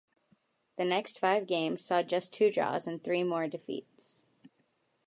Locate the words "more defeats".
3.23-4.25